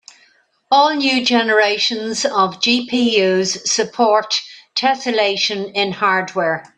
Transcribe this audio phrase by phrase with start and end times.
[0.71, 4.41] All new generations of GPUs support
[4.75, 6.63] tesselation in hardware.